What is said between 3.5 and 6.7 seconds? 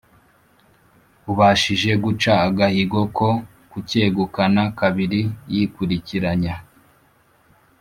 kucyegukana kabiri yikurikiranya.